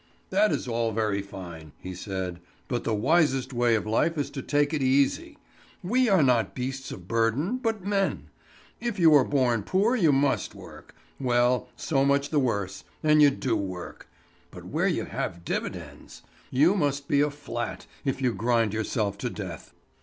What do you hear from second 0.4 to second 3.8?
is all very fine," he said. "But the wisest way